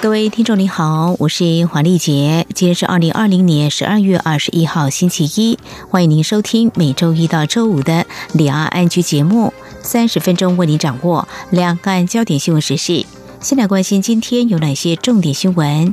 [0.00, 5.58] 各位听众您好，我是黄丽杰，今天是二零二零年十二月二十一号星期一，
[5.90, 7.92] 欢迎您收听每周一到周五的
[8.32, 13.04] 《两岸安居》节目，三十分钟为您掌握两岸焦点新闻时事。
[13.40, 15.92] 先来关心今天有哪些重点新闻？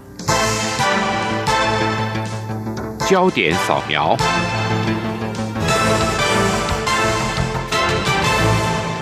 [3.09, 4.15] 焦点扫描。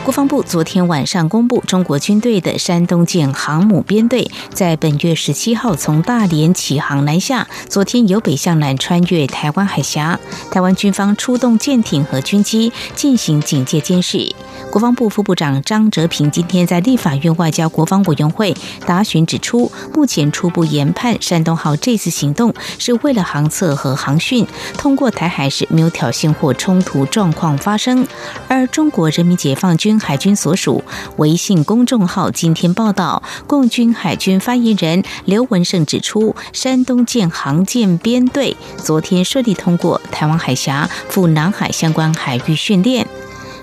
[0.03, 10.19] 国防部昨天晚上公布，中国军队的山东舰航母编队在本月十七号从大连启航南下，昨天由北向南穿越台湾海峡，
[10.51, 14.35] 台湾军方出动舰艇和军机进行警戒监视。
[14.69, 18.53] 国防部副部长张哲平今天在立法院外交国防委员会
[18.85, 24.45] 答询指出，目前初步研判，山东号这次行动是为了航测和航训，
[24.77, 28.05] 通过台海时没有挑衅或冲突状况发生。
[28.49, 30.83] 而中国人民解放军海军所属
[31.17, 43.07] 微信公众号今天报道，共军海军发言人刘文胜指出，山东舰航舰编队昨天顺利通过台湾海峡赴南海相关海域训练。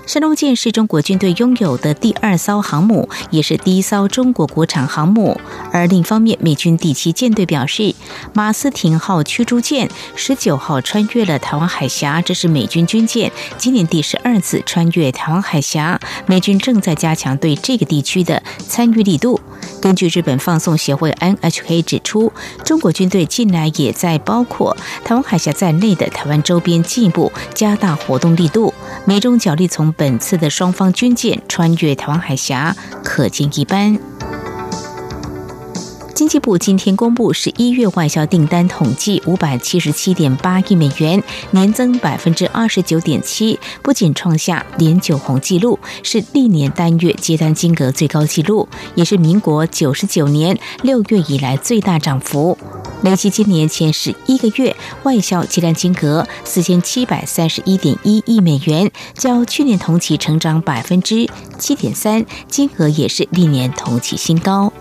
[0.07, 5.39] 山东舰是中国军队拥有的第二艘航母，也是第一艘中国国产航母。
[5.71, 7.95] 而另一方面，美军第七舰队表示，
[8.33, 15.99] 马斯廷号驱逐舰十九号穿越了台湾海峡，这是美军军舰今年第十二次穿越台湾海峡。
[16.25, 19.39] 美军正在加强对这个地区的参与力度。
[19.81, 22.31] 根据日本放送协会 NHK 指出，
[22.63, 28.73] 中国军队近来也在包括台湾海峡在内的台湾周边进一步加大活动力度。
[29.05, 34.10] 美中角力从本次的双方军舰穿越台湾海峡可见一斑。
[36.21, 52.55] 经济部今天公布十一月外销订单统计，五百七十七点八亿美元，年增百分之二十九点七，不仅创下连九红纪录，是历年单月接单金额最高纪录，也是民国九十九年六月以来最大涨幅。
[53.01, 61.27] 累计今年前十一个月外销接单金额四千七百三十一点一亿美元，较去年同期成长百分之
[61.57, 64.71] 七点三，金额也是历年同期新高。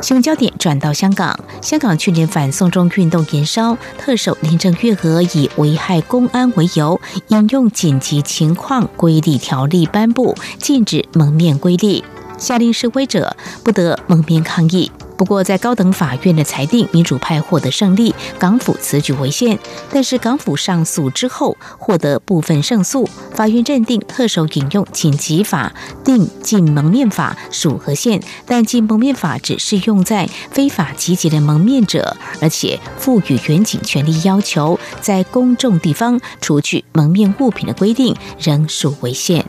[0.00, 12.04] 新闻焦点转到香港，香港去年反送中运动延烧，特首林郑月娥以危害公安为由，引用紧急情况规例条例颁布，禁止蒙面规例，
[12.38, 14.90] 下令示威者不得蒙面抗议。
[15.18, 19.58] 不过，在高等法院的裁定，民主派获得胜利，港府此举违宪。
[19.92, 25.74] 但是港府上诉之后获得部分胜诉，法院认定特首引用紧急法
[26.04, 39.44] 定禁蒙面法属合宪，但禁蒙面法只适用在非法集结的蒙面者，而且赋予员警权力要求在公众地方除去蒙面物品的规定，仍属违宪。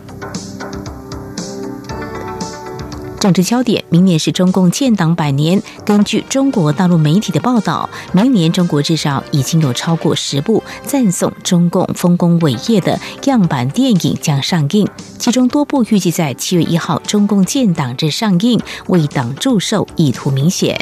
[3.19, 5.61] 政治焦点：明年是中共建党百年。
[5.85, 14.87] 根据中国大陆媒体的报道，明年中国至少已经有超过十部赞颂中共丰功伟业的样板电影将上映，
[15.17, 20.79] 其中多部预计在七月一号中共建党日上映，为党祝寿意图明显。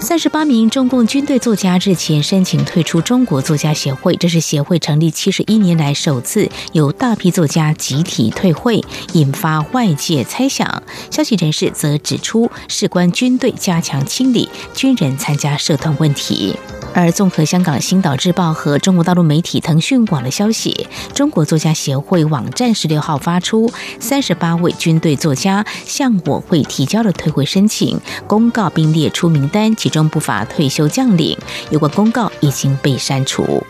[0.00, 8.82] 三十八名中共军队作家日前申请退出中国作家协会，这是协会成立七十一年来首次有大批作家集体退会，
[9.12, 10.82] 引发外界猜想。
[11.10, 16.56] 消息人士则指出，事关军队加强清理军人参加社团问题。
[16.94, 29.74] 而综合香港《星岛日报》和中国大陆媒体腾讯网的消息，中国作家协会网站十六号发出三十八位军队作家向我会提交了退会申请公告，并列出名单。
[29.76, 31.38] 其中不乏退休将领，
[31.70, 33.62] 有关公告已经被删除。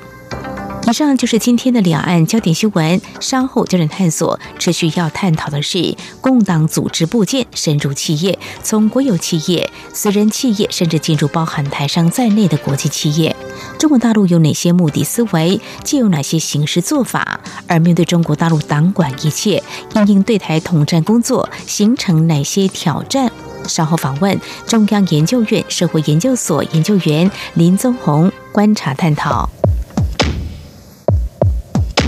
[0.87, 3.01] 以上就是今天的两岸焦点新闻。
[3.21, 13.37] 稍后焦点探索，持续要探讨的是共党组织部件深入企业，从国有企业、私人企业，甚至进入包含台商在内的国际企业。
[13.79, 15.61] 中国大陆有哪些目的思维？
[15.85, 17.39] 既有哪些行事做法？
[17.67, 19.63] 而面对中国大陆党管一切，
[19.95, 23.31] 因应对台统战工作形成哪些挑战？
[23.67, 29.51] 稍后访问中央研究院社会研究所研究员林宗宏，观察探讨。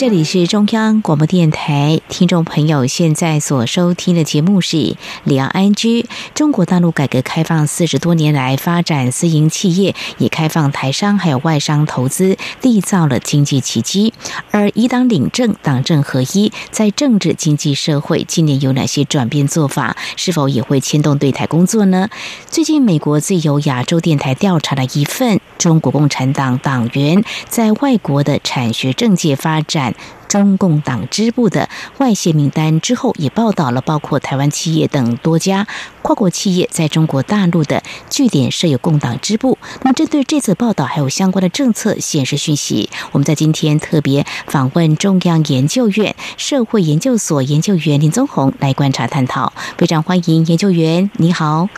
[0.00, 4.76] 这里是中央广播电台，听众朋友现在所收听的节目是
[5.24, 6.00] 《两安居》。
[6.32, 14.14] 中国大陆改革开放四十多年来，发展私营企业，也开放台商还有外商投资，缔造了经济奇迹。
[14.50, 19.94] 而以党领政，党政合一，在政治、经济、社会，今年有哪些转变做法？
[20.16, 22.08] 是否也会牵动对台工作呢？
[22.48, 29.94] 最近，美国自由亚洲电台调查了一份中国共产党党员在外国的产学政界发展。
[30.26, 31.68] 中共党支部的
[31.98, 35.66] 外泄名单之后，也报道了包括台湾企业等多家
[36.02, 39.58] 跨国企业在中国大陆的据点设有共党支部。
[39.82, 49.52] 那么，针对这次报道还有相关的政策显示讯息，我们在今天特别访问中央研究院社会研究所研究员林宗宏来观察探讨。
[49.76, 51.68] 非常欢迎研究员，你好。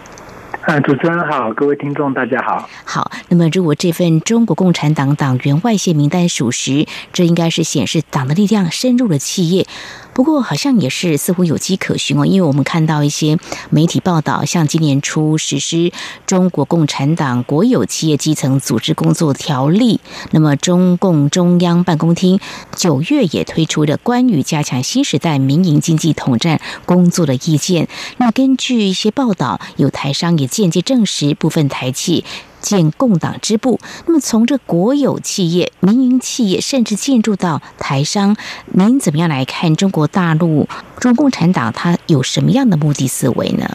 [0.62, 2.69] 啊，主持人好，各位听众大家好。
[2.85, 9.67] 好，那么如果这份中国共产党党员外泄名单属实，这应该是显示党的力量深入了企业。
[10.14, 13.38] 不过，好像也是似乎有迹可循哦，因为我们看到一些
[13.70, 15.76] 媒体报道，像今年初实施
[16.26, 19.97] 《中国共产党国有企业基层组织工作条例》，
[20.31, 22.38] 那么中共中央办公厅
[22.76, 27.88] 九月也推出了关于加强新时代民营经济统战工作的意见。
[28.19, 32.25] 那根据一些报道，有台商也间接证实，部分台企。
[32.61, 40.69] 建共党支部，那么从这国有企业、民营企业，甚至进入到台商，您怎么样来看中国大陆
[41.01, 43.67] 中共产党它有什么样的目的思维呢？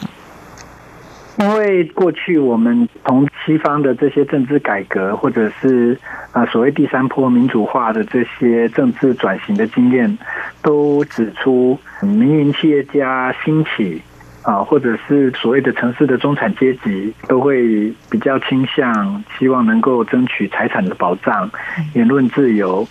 [1.38, 6.00] 因为过去我们从西方的这些政治改革，或者是
[6.32, 10.18] 啊所谓第三波民主化的这些政治转型的经验，
[10.62, 14.00] 都指出民营企业家兴起。
[14.42, 21.50] 啊，或者是所谓的城市的中产阶级，都会比较倾向希望能够争取财产的保障、
[21.94, 22.86] 言论自由，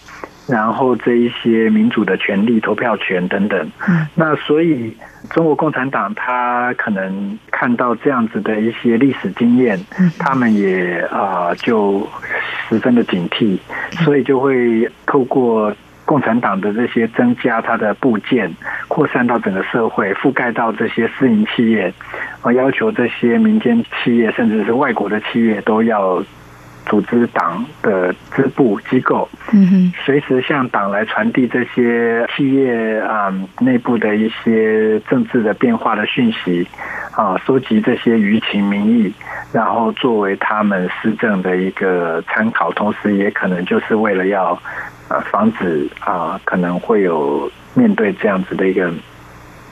[0.48, 3.72] 然后这一些民主的权利、投票权等等。
[4.14, 4.96] 那所以
[5.32, 9.80] 中国共产党他可能看到这样子的一些历史经验，
[10.20, 12.08] 他们也啊就
[12.70, 13.58] 十分的警惕，
[14.04, 15.74] 所以就会透过。
[16.08, 18.50] 共产党的这些增加它的部件，
[18.98, 21.94] 扩散到整个社会，覆盖到这些私营企业，
[22.42, 26.20] 而要求这些民间企业，甚至是外国的企业，都要
[26.88, 36.68] 组织党的支部机构，嗯，随时向党来传递这些企业啊内部的一些政治的变化的讯息，
[37.12, 39.14] 啊，收集这些舆情民意，
[39.54, 44.60] 然后作为他们施政的一个参考，同时也可能就是为了要。
[45.10, 48.92] 呃，防止啊，可能会有面对这样子的一个。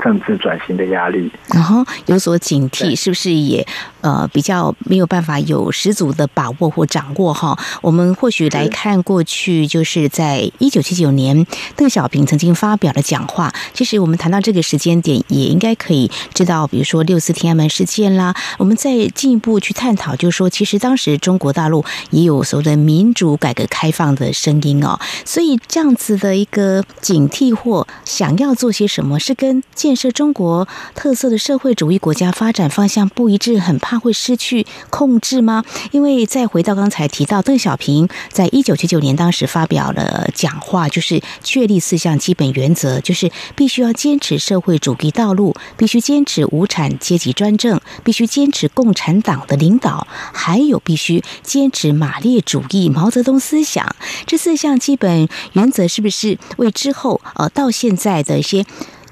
[0.03, 3.65] 政治转型的压力，然后有所警惕，是不是也
[4.01, 7.57] 呃比较没有办法有十足的把握或掌握哈？
[7.81, 11.45] 我们或许来看过去，就是在一九七九年，
[11.75, 13.53] 邓小平曾经发表的讲话。
[13.73, 24.99] 其实我们谈到这个时间点，也应该可以知道，比如说六四天安门事件啦，我们再进一步去探讨，就是说，其实当时中国大陆也有所谓的民主改革开放的声音哦。
[25.23, 29.63] 所以这样子的一个警惕或想要做些什么，是跟。
[29.85, 35.63] 建设中国特色的社会主义国家发展方向不一致，很怕会失去控制吗？
[35.91, 53.95] 因为再回到刚才提到，邓小平在一九七九年当时发表了讲话，就是确立四项基本原则，就是必须要坚持社会主义道路，必须坚持无产阶级专政，必须坚持共产党的领导，还有必须坚持马列主义、毛泽东思想。
[54.25, 58.65] 这四项基本原则是不是为之后呃到现在的一些？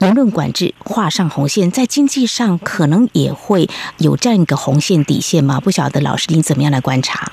[0.03, 3.69] 言论管制画上红线，在经济上可能也会
[3.99, 5.61] 有这样一个红线底线吗？
[5.61, 7.31] 不晓得老师您怎么样来观察？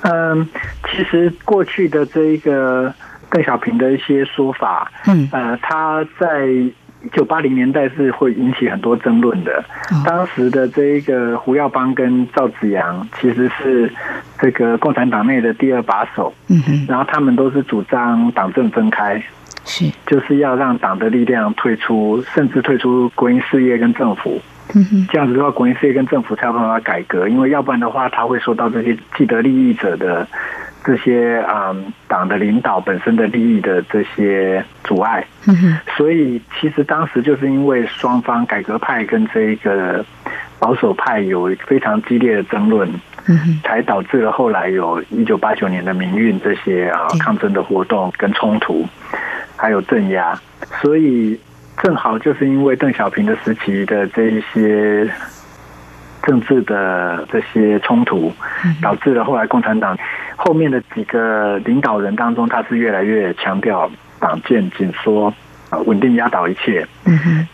[0.00, 0.48] 嗯，
[0.90, 2.92] 其实过去的这一个
[3.30, 6.72] 邓小平的一些说法，嗯，呃，他在一
[7.12, 9.62] 九八零年代是会引起很多争论的。
[10.06, 13.92] 当时的这一个胡耀邦跟赵紫阳其实是
[14.40, 19.22] 这个共产党内的第二把手，嗯哼，然后他们都是主张党政分开。
[19.68, 24.40] 是，就是要让党的力量退出，甚至退出国营事业跟政府。
[25.10, 30.26] 这样子的话，国营事业跟政府才有办法改革，因为要不然的话，他会受到这些既得利益者的
[30.84, 31.74] 这些啊
[32.06, 35.26] 党的领导本身的利益的这些阻碍。
[35.96, 40.04] 所以其实当时就是因为双方改革派跟这个
[40.58, 42.86] 保守派有非常激烈的争论，
[43.64, 48.86] 才导致了后来有一九八九年的民运这些啊抗争的活动跟冲突。
[49.58, 50.40] 还有镇压，
[50.80, 51.38] 所以
[51.82, 55.10] 正好就是因为邓小平的时期的这一些
[56.22, 58.32] 政治的这些冲突，
[58.80, 59.98] 导致了后来共产党
[60.36, 65.34] 后面的几个领导人当中，他是越来越强调党建紧缩
[65.70, 66.86] 啊，稳定压倒一切，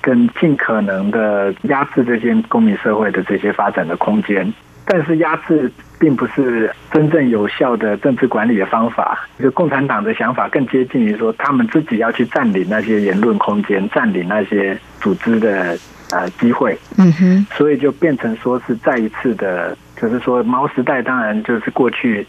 [0.03, 4.53] 跟尽可能的压制这些公民社会的这些发展的空间。
[4.87, 9.27] 但是压制并不是真正有效的政治管理的方法。
[9.39, 15.77] 就共产党的想法更接近于说，他们自己要去占领那些言论空间，占领那些组织的
[16.11, 16.79] 呃机会。
[16.99, 17.47] 嗯哼。
[17.55, 22.27] 所以就变成说是再一次的，就是说毛时代当然就是过去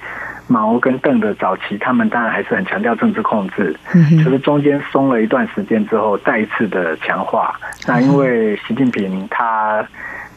[0.48, 3.76] 毛跟邓的早期，他们当然还是很强调政治控制。
[3.94, 4.24] 嗯哼。
[4.24, 7.54] 就是中间松了一段时间之后，再一次的强化。
[7.86, 9.86] 那因为习近平他。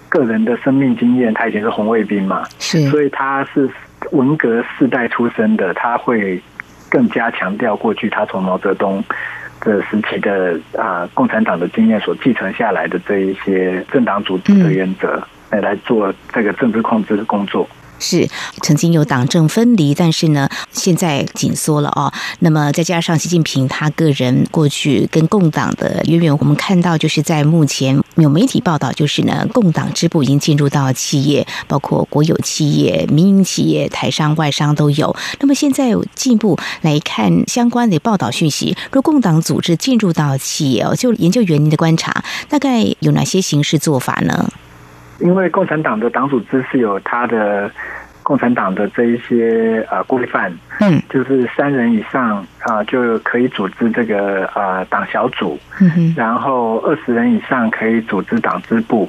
[0.08, 3.68] 个人的生命经验，他以前是红卫兵嘛，是，所以他是
[4.12, 6.40] 文革世代出生的，他会
[6.88, 9.04] 更加强调过去他从毛泽东
[9.60, 17.68] 的时期的啊共产党的经验所继承下来的这一些政党组织的原则，来来做这个政治控制的工作。
[17.98, 18.28] 是
[18.62, 22.12] 曾经有党政分离，但是呢，现在紧缩了哦。
[22.40, 35.14] 那么再加上习近平他个人过去跟共党的渊源，我们看到就是在目前有媒体报道，就是呢，共党支部已经进入到企业，包括国有企业、民营企业、台商、外商都有。
[35.40, 44.50] 那么现在进一步来看相关的报道讯息，若共党组织进入到企业哦，就研究员您的观察，大概有哪些形式做法呢？
[45.18, 47.70] 因为共产党的党组织是有它的
[48.22, 59.08] 共产党的这一些呃规范，嗯，就是三人以上啊就可以组织这个呃党小组，嗯，然后二十人以上可以组织党支部，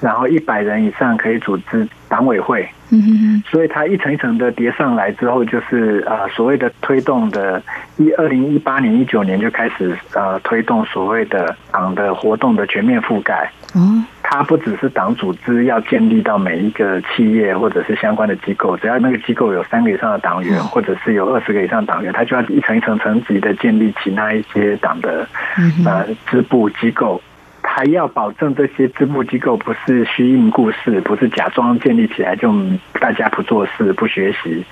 [0.00, 7.62] 然后一百人以上可以组织党委会，嗯，所以它一层一层的叠上来之后，就是啊所谓的推动的，
[7.96, 14.04] 一二零一八年一九年就开始呃推动所谓的党的活动的全面覆盖，嗯。
[14.28, 25.26] 它不只是党组织要建立到每一个企业或者是相关的机构，只要那个机构有三个以上的党员，或者是有二十个以上党员，它就要一层一层层级的建立起那一些党的
[25.84, 27.22] 呃支部机构。
[27.76, 32.50] 还要保证这些支部机构不是虚应故事，不是假装建立起来就
[32.98, 34.64] 大家不做事不学习，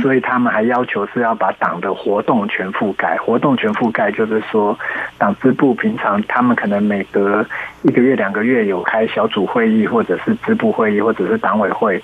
[0.00, 3.16] 所以他们还要求是要把党的活动全覆盖。
[3.16, 4.78] 活动全覆盖就是说，
[5.18, 7.44] 党支部平常他们可能每隔
[7.82, 12.00] 一个月两个月有开小组会议，或者是支部会议，或者是党委会，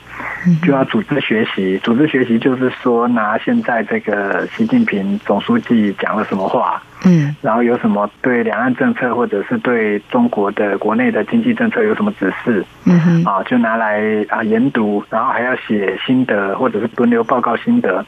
[0.65, 1.79] 就要组织学习。
[1.85, 6.83] 组织学习就是说，拿现在这个习近平总书记讲了什么话。
[7.05, 12.65] 嗯，然后有什么对两岸政策，或者是对中国的国内的经济政策有什么指示？
[12.85, 18.05] 嗯哼，啊，就拿来啊研读，然后还要写心得，或者是轮流报告心得。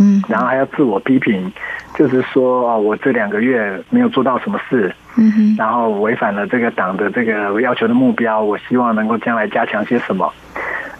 [0.00, 1.52] 嗯，然后还要自我批评，
[1.94, 4.94] 就是说啊，我这两个月没有做到什么事。
[5.16, 10.32] 嗯哼，然后违反了这个党的这个要求的目标，我希望能够将来加强些什么。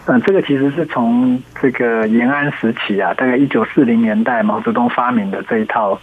[0.06, 5.98] 嗯，这个其实是从这个延安时期啊，大概一九四零年代毛泽东发明的这一套。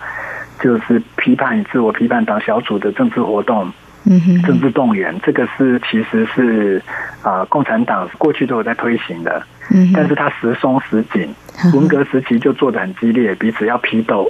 [0.60, 6.82] 就是批判与自我批判党小组的政治活动，嗯，政治动员，这个是其实是
[7.22, 11.34] 啊，共产党过去都有在推行的，嗯，但是它时松时紧，
[11.74, 14.30] 文革时期就做的很激烈，彼此要批斗，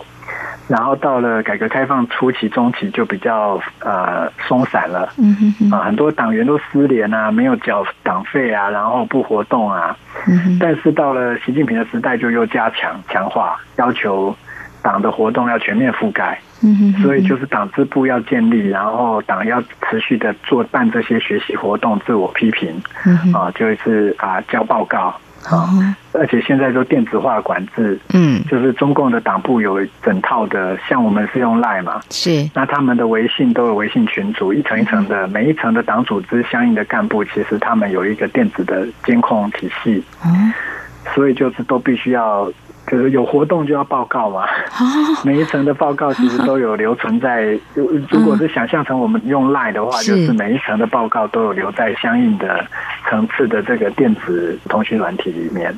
[0.68, 9.96] 然后到了改革开放初期、中期就比较呃松散了，嗯啊，很多党员都失联啊，没有缴党费啊，然后不活动啊，
[10.28, 14.36] 嗯，但是到了习近平的时代就又加强强化要求。
[14.82, 16.40] 党的活动要全面覆盖，
[17.02, 22.82] 所以就是党支部要建立，然后党要持续的做办这些学习活动、自我批评，
[23.34, 25.16] 啊，就是啊交报告。
[25.50, 25.68] 啊，
[26.14, 40.54] 而且现在都电子化管制，嗯，就是中共的党部有整套的，像我们是用 Line 嘛，是，那他们的微信都有微信群组，一层一层的，每一层的党组织相应的干部，其实他们有一个电子的监控体系，嗯，
[41.16, 42.48] 所以就是都必须要。
[42.92, 44.46] 就是有活动就要报告嘛，
[45.24, 47.58] 每一层的报告其实都有留存在。
[47.74, 52.68] 如果是想象成我们用 Line 的话，就是每一层的报告都有留在相应的
[53.10, 55.74] 层次的这个电子通讯软体里面。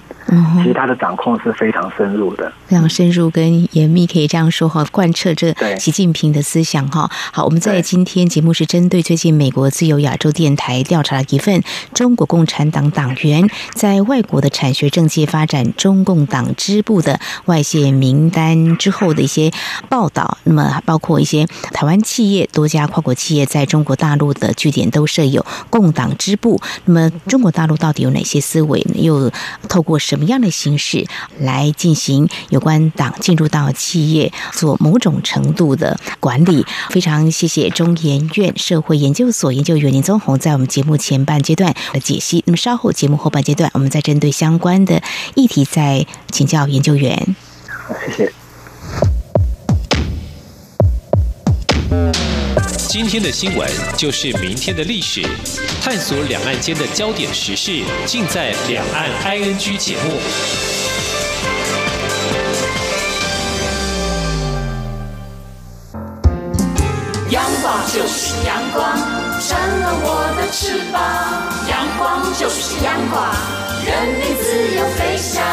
[0.57, 7.07] 其实它的掌控是非常深入的，非常深入跟严密，可以这样说哈，贯彻这习近平的思想哈。
[7.31, 11.61] 好，我们在今天节目是针对最近美国自由亚洲电台调查了一份
[11.93, 19.51] 中国共产党党员在外国的产学政界发展中共党支部的外泄名单之后的一些
[19.89, 26.59] 报道，那么包括一些台湾企业多家跨国企业在中国大陆的据点都设有共党支部。
[26.85, 28.83] 那么中国大陆到底有哪些思维？
[28.95, 29.31] 又
[29.67, 31.05] 透过什么样的形式
[31.39, 36.65] 来进行有关党进入到企业做某种程度的管理？
[36.89, 42.43] 非常谢谢中研院社会研究所研究员林宗宏在我们节目前半阶段的解析。
[42.45, 45.01] 那么稍后节目后半阶段，我们再针对相关的
[45.35, 47.35] 议题再请教研究员。
[47.67, 48.31] 好，谢谢。
[52.87, 55.21] 今天的新闻就是明天的历史，
[55.81, 60.19] 探索两岸间的焦点时事，尽在《两岸 ING》节目。
[67.31, 68.95] 阳光就是阳光，
[69.41, 71.01] 成了我的翅膀。
[71.67, 73.35] 阳光就是阳光，
[73.85, 75.43] 人民自由飞翔。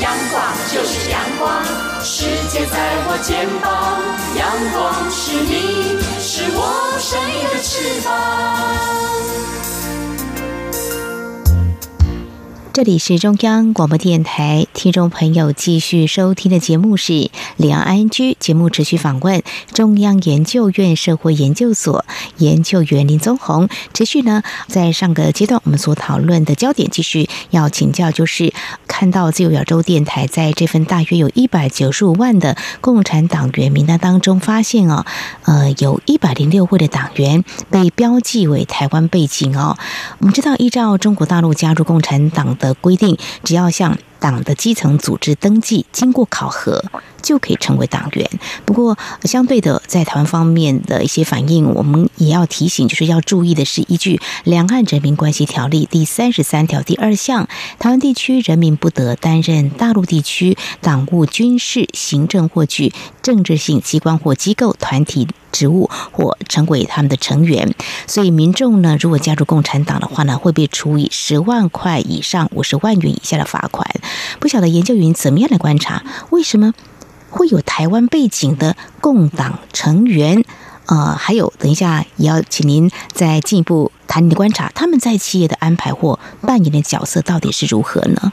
[0.00, 0.42] 阳光
[0.72, 1.64] 就是阳光，
[2.02, 4.02] 世界在我肩膀。
[4.36, 4.78] 阳光
[5.10, 6.58] 是你，是我
[6.98, 8.08] 生命的翅膀。
[12.72, 22.04] 这里是中央广播电台，听众朋友继续收听的节目是两岸 ING 节目，持续访问中央研究院社会研究所
[22.36, 23.68] 研究员林宗宏。
[23.92, 28.54] 持续呢，在上个阶段我们所讨论的焦点，继续要请教，就是
[28.86, 35.04] 看到自由亚洲电台在这份大约有一百九十五万的共产党员名单当中，发现哦，
[35.42, 39.76] 呃，有一百零六位的党员被标记为台湾背景哦。
[40.18, 46.84] 我们知道，依照中国大陆加入共产党的规定，只要向党的基层组织登记，经过考核，
[47.22, 48.28] 就可以成为党员。
[48.64, 57.48] 不过，相对的，在台湾方面的一些反应，我们也要提醒，就是要注意的是，依据《两岸人民关系条例》第三十三条第二项，
[57.78, 67.74] 台湾地区人民不得担任大陆地区党务、军事、行政或具政治性机关或机构团体职务，或成为他们的成员。
[68.06, 73.88] 所以，民众呢，如果加入共产党的话呢，会被处以十万块以上五十万元以下的罚款。
[74.38, 76.72] 不晓得研究员怎么样来观察，为什么
[77.30, 80.44] 会有台湾背景的共党成员？
[80.86, 88.32] 呃，还有，等一下也要请您再进一步谈你的观察，他们在企业的安排或扮演的角色到底是如何呢？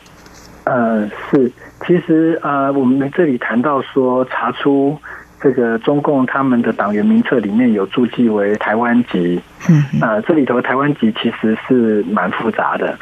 [0.64, 1.52] 呃，是，
[1.86, 4.98] 其实呃，我们这里谈到说查出。
[5.46, 12.98] 这个中共他们的党员名册里面有注记为台湾籍，嗯，啊，这里头台湾籍其实是蛮复杂的，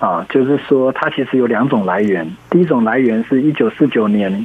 [0.00, 4.44] 啊，就是说它其实有两种来源，第一种来源是一九四九年，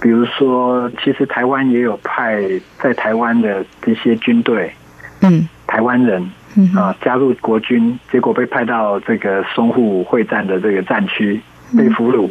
[0.00, 2.40] 比如说其实台湾也有派
[2.78, 4.72] 在台湾的这些军队，
[5.20, 11.40] 嗯，台湾人，嗯啊，加入国军，结果被派到这个淞沪会战的这个战区
[11.76, 12.30] 被俘虏，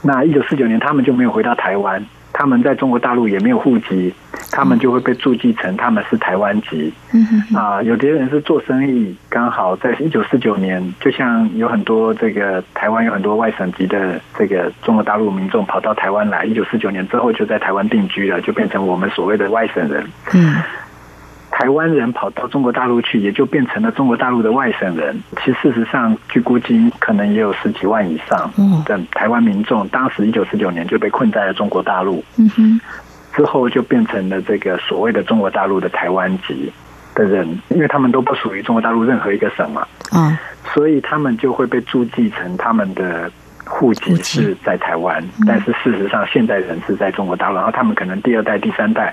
[0.00, 2.00] 那一九四九年他们就没有回到台湾。
[2.32, 4.14] 他们在中国大陆也没有户籍，
[4.50, 6.92] 他们就会被注记成他们是台湾籍。
[7.54, 20.04] 啊，有些人是做生意，刚好在一九四九年，就像有很多这个台湾有很多外省籍的这个中国大陆民众跑到台湾来，一九四九年之后就在台湾定居了，就变成我们所谓的外省人。
[20.34, 20.56] 嗯。
[21.58, 25.20] 台湾人跑到中国大陆去，也就变成了中国大陆的外省人。
[25.42, 28.48] 其实事实上，据估计，可能也有十几万以上
[28.84, 32.22] 的台湾民众，当时一九四九年就被困在了中国大陆。
[32.36, 32.80] 嗯哼，
[33.34, 36.72] 之后就变成了这个所谓的中国大陆的台湾籍
[37.12, 39.84] 的人，因为他们都不属于中国大陆任何一个省嘛。
[40.12, 40.38] 嗯，
[40.72, 43.28] 所以他们就会被注记成他们的
[43.64, 49.12] 户籍是在台湾，但是事实上现在人是在中国大陆，然后他们可能第二代、第三代。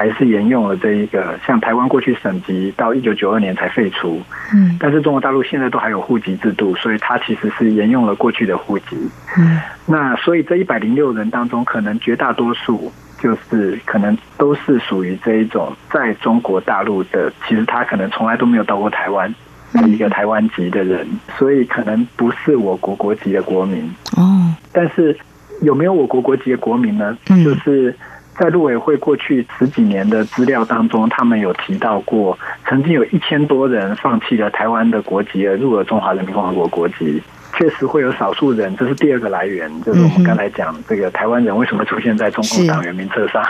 [0.00, 4.18] 还是沿用了这一个，像台湾过去省级到一九九二年才废除，
[4.54, 8.96] 嗯，但是中国大陆现在都还有户籍制度，所以它其实是沿用了过去的户籍，
[9.36, 19.30] 嗯，那所以这一百零六人当中，可能绝大多数就是可能都是属于这一种在中国大陆的，其实他可能从来都没有到过台湾
[19.74, 23.84] 的一个台湾籍的人，所以可能不是我国国籍的国民。
[24.16, 25.14] 哦，但是
[25.60, 27.18] 有没有我国国籍的国民呢？
[27.26, 27.94] 就是。
[28.38, 37.22] 在陆委会过去十几年的资料当中，他们有提到过，曾经有一千多人放弃了台湾的国籍而入了中华人民共和国国籍。
[37.52, 43.44] 确实会有少数人，这是第二个来源，就是我们刚才讲这个台湾人为什么出现在中共党员名册上。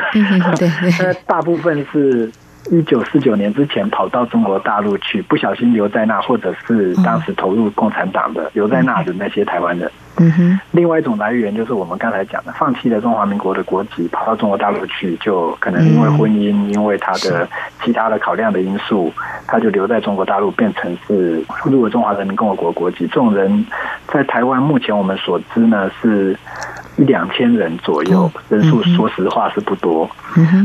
[0.56, 0.68] 对，
[1.26, 2.32] 大部分是
[2.70, 9.90] 一九四九年之前跑到中国大陆去，不小心留在那，或者是当时投入共产党的留在那的那些台湾人。
[10.18, 17.48] 嗯哼，另外一种来源就是我们刚才讲的，放弃了中华民国的国籍，跑到中国大陆去，就可能因为婚姻，嗯、因为他的
[17.82, 19.10] 其他的考量的因素，
[19.46, 23.06] 他就留在中国大陆，变成是入了中华人民共和国国籍。
[23.06, 23.64] 这种人
[24.08, 26.36] 在台湾目前我们所知呢，是
[26.98, 30.04] 一两千人左右，人数说实话是不多，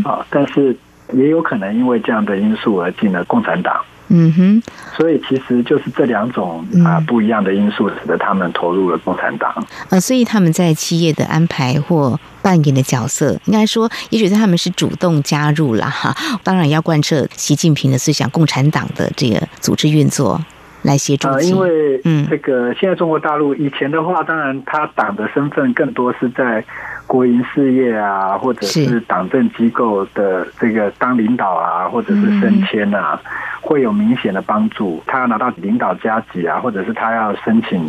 [0.04, 0.76] 啊，但是
[1.16, 3.84] 也有可能因为这样的因素而进了共产党。
[4.08, 4.62] 嗯哼，
[4.96, 9.52] 所以其实就是这两种啊不一样的因素，使得他们投入了共产党。
[9.90, 16.16] 呃，所以他们在企业的安排或扮演的角色，应该说，也许他们是主动加入了哈。
[16.44, 20.40] 当然要贯彻习近平的思想，共产党的这个组织运作
[20.86, 21.28] 来协助。
[21.28, 26.64] 呃，因为嗯，这个现在中国大陆以前的话，当然他党的身份更多是在。
[27.08, 33.22] 国营事业啊，或者是党政机构的这个当领导啊，或者是升迁啊，
[33.62, 35.00] 会有明显的帮助。
[35.06, 37.86] 他要拿到领导加级啊，或者是他要申请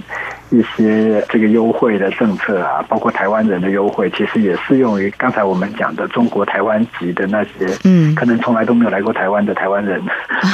[0.50, 9.98] 一些这个优惠的政策啊，包括台湾人的优惠，其实也适用于刚才我们讲的中国台湾籍的那些，嗯，可能从来都没有来过台湾的台湾人。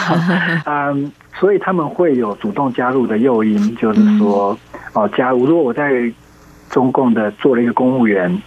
[0.67, 1.11] 嗯，
[1.43, 4.57] 所以他们会有主动加入的诱因，就是说，
[4.93, 6.09] 哦，加入，如果我在
[6.71, 8.41] 中共的做了一个公务员。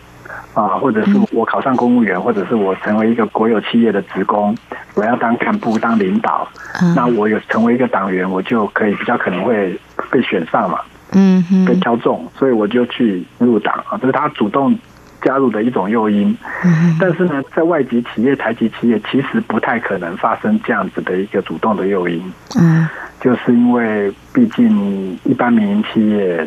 [0.54, 4.56] 啊，或者是我考上公务员，或者是我成为一个国有企业的职工，
[4.94, 6.48] 我要当干部、当领导，
[6.96, 9.78] 那我有成为一个党员，我就可以比较可能会
[10.10, 10.80] 被选上嘛，
[11.12, 14.74] 嗯，被挑中，所以我就去入党啊，这是他主动
[15.26, 16.38] 加入的一种诱因。
[16.98, 22.24] 但是呢，在外籍企业、台籍企业，其实不太可能发生这样子的一个主动的诱因。
[22.58, 22.88] 嗯。
[23.22, 26.46] 就是因为毕竟一般民营企业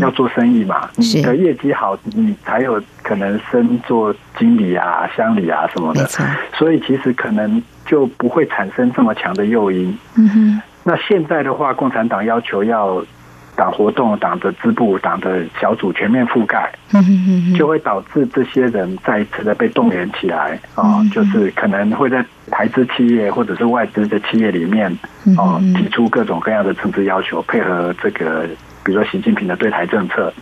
[0.00, 6.06] 要做生意嘛，嗯、你的业绩好，你才有可能升做经理啊、乡里啊什么的，
[6.52, 9.98] 所以其实可能就不会产生这么强的诱因。
[10.14, 13.04] 嗯哼，那现在的话，共产党要求要。
[13.60, 16.72] 党活动、党的支部、党的小组全面覆盖，
[17.54, 24.90] 就会导致这些人再一次的被动员起来啊，就是可能会在台资企业或者是外资的企业里面
[25.36, 28.46] 啊，提出各种各样的政治要求，配合这个，
[28.82, 30.32] 比如说习近平的对台政策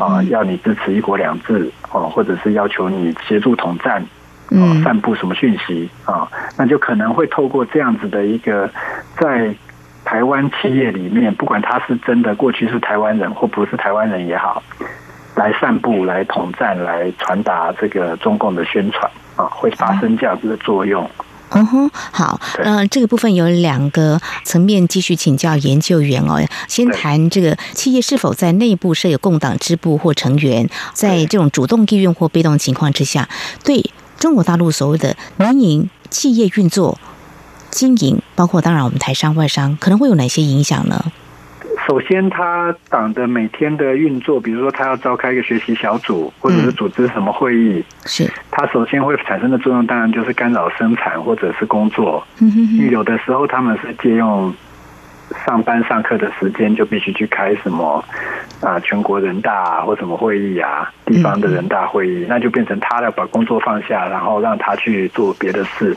[0.00, 4.02] 啊，要你支持一国两制哦，或者是要求你协助统战，
[4.82, 8.70] 散布什么讯息啊，那就可能会透过这样子的一个
[9.20, 9.54] 在。
[10.08, 14.62] 台湾企业里面，不管他是真的过去是台湾人或不是台湾人也好，
[15.34, 21.06] 来散布、来统战、来传达这个中共的宣传啊，会发生这样子的作用。
[21.50, 26.42] 嗯哼，好，呃，这个部分有两个层面继续请教研究员哦。
[26.68, 33.28] 先谈这个企业是否在内部设有共党支部或成员，在这种主动意愿或被动情况之下，
[33.62, 36.98] 对中国大陆所谓的民营企业运作。
[37.70, 41.02] 经营包括当然，我们台商、外商可能会有哪些影响呢？
[41.86, 52.26] 首先，他党的每天的运作，比如说他要召开一个学习小组，或者是组织什么会议，是他首先会产生的作用，当然就是干扰生产或者是工作。
[52.40, 54.52] 嗯哼哼，因为有的时候他们是借用。
[55.46, 58.04] 上班上课的时间就必须去开什么
[58.60, 65.96] 啊全国人大啊或什么会议啊地方的人大会议，那就变成他要把工作放下，然后让他去做别的事。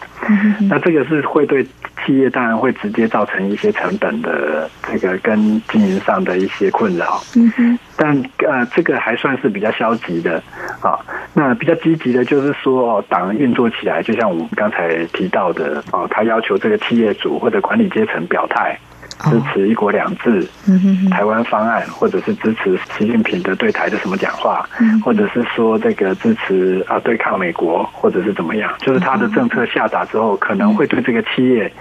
[0.70, 1.64] 那这个是会对
[2.06, 7.22] 企业当然会直接造成一些成本的这个跟经营上的一些困扰。
[7.98, 10.42] 但呃这个还算是比较消极的
[10.82, 10.98] 啊。
[11.34, 18.78] 那比较积极的就是说哦，党运作起来，就像我们刚才提到的哦，他要求这个企业主或者管理阶层表态。
[19.30, 20.48] 支持一国两制、
[21.10, 24.68] 台湾方案，或者是支持习近平的对台的什么讲话，
[25.04, 28.74] 或者是说这个支持啊对抗美国，或者是怎么样？
[28.80, 31.72] 就是他的政策下达之后，可能会对这个企业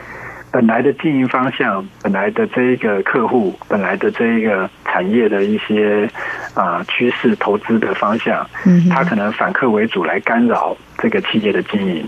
[0.52, 6.10] 本来的经营方向、本来的这一个客户、本来的这一个产业的一些
[6.54, 8.46] 啊趋势、投资的方向，
[8.90, 10.76] 它可能反客为主来干扰。
[11.02, 12.04] 这个企业的经营，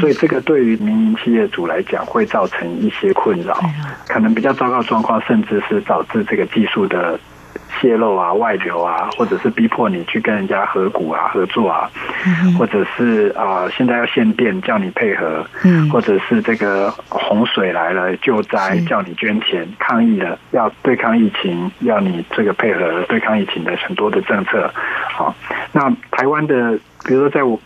[0.00, 3.54] 所以这个对于民营企业主来讲会造成一些困扰，
[4.08, 7.20] 可能比较糟糕状况，甚至是导致这个技术的
[7.82, 11.90] 泄露啊、外流啊，或者是逼迫你去跟人家合股啊、合作啊，
[12.56, 15.44] 或者是啊现在要限电叫你配合，
[15.92, 24.72] 或者是这个洪水来了救灾叫你捐钱抗疫了，要对抗疫情要你这个配合对抗疫情的很多的政策。
[25.12, 25.34] 好，
[25.72, 27.60] 那台湾的比如说在我。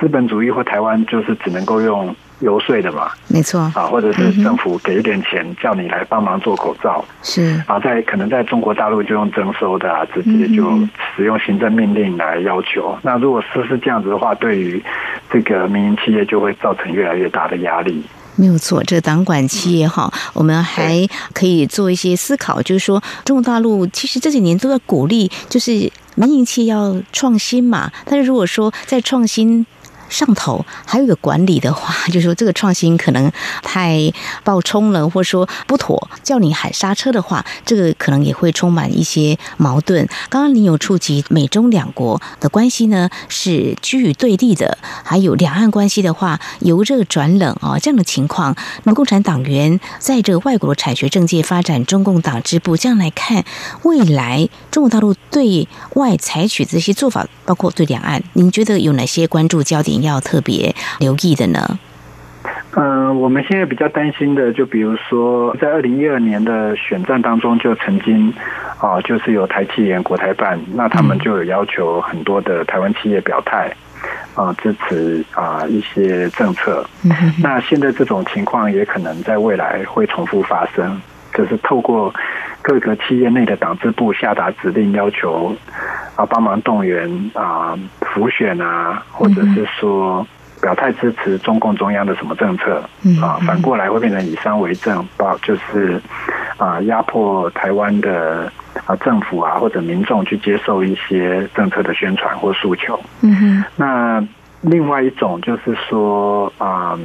[0.00, 3.60] 资本主义或台湾就是只能够用游说的嘛，没错。
[3.74, 7.62] 啊，或者是政府给一点钱叫你来帮忙做口罩，是。
[7.66, 10.70] 啊，在可能在中国大陆就用征收的啊，直接就
[11.16, 12.96] 使用行政命令来要求。
[13.02, 14.82] 那如果是是这样子的话，对于
[15.30, 18.02] 这个民营企业就会造成越来越大的压力。
[18.36, 25.72] 没有错，这个党管企业哈，我们还可以做一些思考，就是说中国大陆其实这几年都在鼓励，就是
[26.14, 27.90] 民营企业要创新嘛。
[28.04, 29.66] 但是如果说在创新
[30.08, 33.30] 上头还有一个管理的话， 就是说这个创新可能
[33.62, 34.12] 太
[34.44, 40.06] 暴冲了，或者说不妥，叫你喊刹车的话，这个可能也会充满一些矛盾。
[40.28, 53.44] 刚刚您有触及美中两国的关系呢，是居于对立的，还有两岸关系的话由热转冷啊，这样的情况，那么共产党员在这个外国的产学政界发展中共党支部，这样来看
[53.82, 61.78] 未来中国大陆对外采取这些做法，包括对两岸，您觉得有哪些关注焦点要特别留意的呢？
[62.76, 68.32] 嗯，我们现在比较担心的，就比如说在二零一二年的选战当中，就曾经
[68.78, 73.74] 啊，就是有台企研、国台办，那他们就有要求很多的台湾企业表态
[74.34, 76.86] 啊，支持啊一些政策。
[77.42, 81.00] 那现在这种情况也可能在未来会重复发生，
[81.34, 82.14] 就是透过
[82.62, 85.56] 各个企业内的党支部下达指令，要求
[86.18, 90.26] 啊帮忙动员啊辅选啊，或者是说。
[90.60, 92.82] 表态支持中共中央的什么政策
[93.22, 93.38] 啊？
[93.46, 96.02] 反过来会变成以商为政，包就是
[96.56, 98.50] 啊压迫台湾的
[98.84, 102.98] 啊政府啊或者民众去接受一些政策的宣传或诉求。
[103.20, 103.64] 嗯哼。
[103.76, 104.26] 那
[104.62, 106.98] 另外一种就是说啊，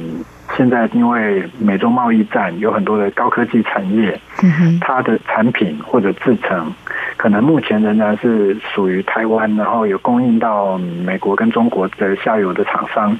[0.56, 6.72] 现在因为美中贸易战，有很多的高科技产业，嗯哼，它的产品或者制成，
[7.16, 13.16] 可能目前仍然是属于台湾，然后有供应到美国跟中国的下游的厂商。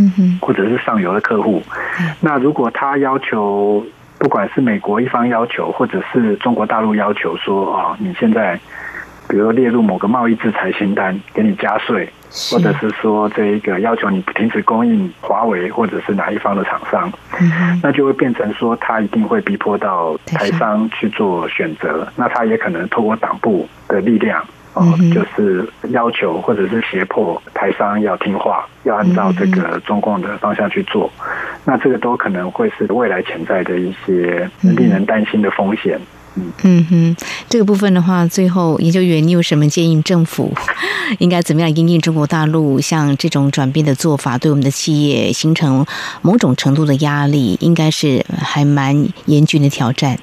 [0.00, 1.60] 嗯哼，或者是上游的客户，
[2.20, 3.84] 那如果他要求，
[4.16, 8.56] 不管是美国一方要求，或者是中国大陆要求说啊，你现在，
[9.28, 12.08] 比如列入某个贸易制裁清单，给你加税，
[12.50, 17.10] 或者是说这一个要求你停止供应华为或者是哪一方的厂商，
[17.82, 24.44] 那就会变成说他一定会逼迫到台商去做选择，那他也可能透过党部的力量。
[24.74, 31.10] 哦，就是要求或者是胁迫台商要听话，要按照这个中共的方向去做，
[31.64, 35.98] 那这个都可能会是未来潜在的一些令人担心的风险。
[36.38, 37.16] 嗯嗯哼，
[37.48, 40.00] 这个部分的话，最后研究员你有什么建议？
[40.02, 40.52] 政府
[41.18, 45.84] 应该怎么样应应中国大陆像这种转变的做法，对我们的企业形成
[46.22, 50.16] 某种程度的压力，应该是还蛮严峻的挑战。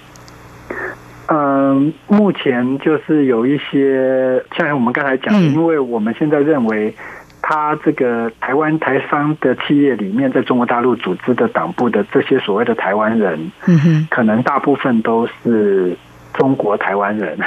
[1.28, 6.96] 嗯，目前就是有一些，像我们刚才讲的，因为我们现在认为，
[7.42, 15.98] 他这个台湾台商的企业里面，在中国大陆组织的党部的这些所谓的台湾人，嗯哼，可能大部分都是
[16.38, 17.38] 中国台湾人，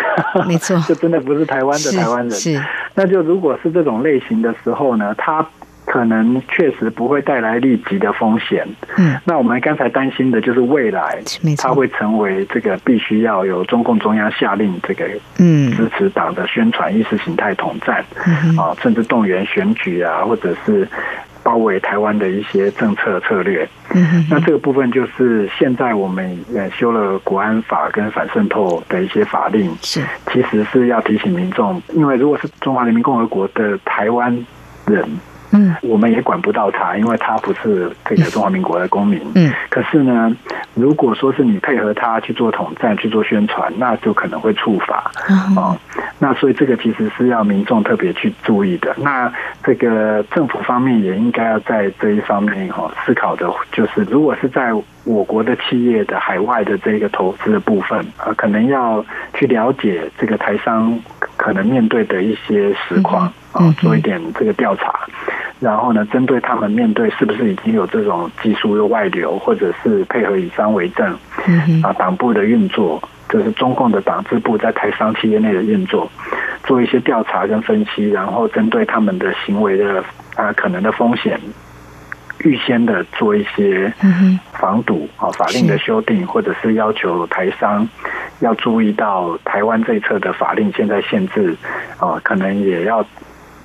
[0.46, 2.62] 没错， 就真的不是台湾的台湾人，是，
[2.94, 5.46] 那就如果是这种类型的时候呢，他。
[5.90, 8.62] 可能确实不会带来立即的风险。
[8.98, 11.18] 嗯，那我们刚才担心的就是未来，
[11.57, 15.72] 它会成为这个必须要有中共中央下令这个嗯。
[15.74, 18.05] 支持党的宣传意识形态统战，
[18.59, 20.87] 啊，甚至动员选举啊，或者是
[21.48, 23.66] 包围台湾的一些政策策略。
[23.94, 34.46] 嗯，那这个部分就是现在我们也修了国安法跟反渗透的一些法令，是其实是要提醒民众，因为如果是中华人民共和国的台湾
[34.87, 35.08] 人。
[35.50, 39.20] 嗯，我们也管不到他，因为他不是配合中华民国的公民。
[39.34, 40.30] 嗯，可是呢，
[40.74, 45.11] 如果说是你配合他去做统战、去做宣传，那就可能会触法。
[45.56, 45.76] 哦，
[46.18, 48.94] 那所以这个其实是要民众特别去注意的。
[48.98, 49.32] 那
[49.64, 54.72] 这个政府方面也应该要在这一方面哈思考的，就是如果是在
[55.04, 60.98] 我国的企业的海外的这个投资的部分啊，可能要去了解这个台商
[61.37, 64.94] 可能面对的一些实况啊，做一点这个调查。
[65.61, 71.12] 然后呢，针对他们面对是不是已经有这种技术的外流，或者是配合以商为政，
[71.83, 76.09] 啊，党部的运作，就是中共的党支部在台商企业内的运作，
[76.62, 80.05] 做一些调查跟分析，然后针对他们的行为的
[80.37, 81.40] 啊可能的风险，
[82.44, 83.92] 预先的做一些
[84.53, 87.88] 防堵啊法令的修订，或者是要求台商
[88.38, 91.57] 要注意到台湾这一侧的法令现在限制
[91.99, 93.05] 啊，可能也要。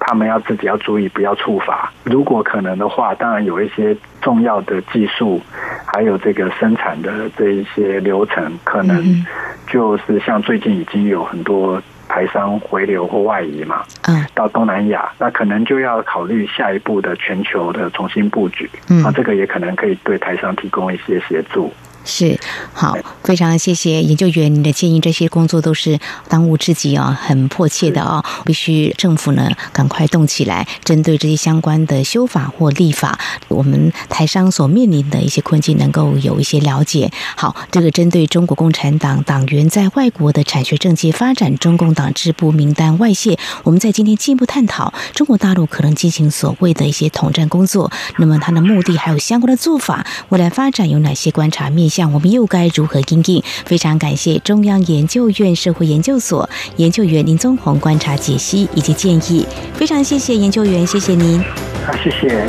[0.06, 1.92] 他们要自己要注意，不要触发。
[2.04, 5.42] 如果可能的话，当然有一些重要的技术，
[5.86, 9.26] 还有这个生产的这一些流程，可能
[9.68, 18.70] 就是像最近已经有很多台商回流或外移嘛，嗯，到东南亚，那可能就要考虑下一步的全球的重新布局。
[18.90, 21.72] 嗯，那这个也可能可以对台商提供一些协助。
[22.06, 22.38] 是，
[22.74, 37.10] 好，非常谢谢研究员您的建议，这些工作都是当务之急啊，很迫切的啊，必须政府呢赶快动起来，针对这些相关的修法或立法，我们台商所面临的一些困境能够有一些了解。
[37.38, 51.93] 好，这个针对中国共产党党员在外国的产学政界发展，中共党支部名单外泄，我们在今天进一步探讨中国大陆可能进行所谓的一些统战工作，那么它的目的还有相关的做法，未来发展有哪些观察面？
[51.94, 53.44] 像我们又该如何应应？
[53.66, 61.40] 非常感谢中央研究院社会研究所研究员林宗宏观察解析以及建议，非常谢谢研究员，谢谢您。
[61.86, 62.44] 好，谢谢。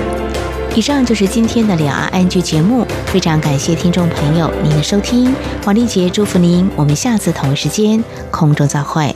[0.74, 9.14] 以上就是今天的两岸 ING 节目，非常感谢听众朋友您的收听，黄丽杰祝福您，我们下次同一时间空中再会。